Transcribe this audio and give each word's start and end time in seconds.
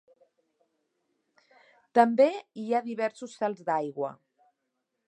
També 2.01 2.27
hi 2.63 2.67
ha 2.79 2.83
diversos 2.89 3.39
salts 3.43 3.65
d'aigua. 3.71 4.13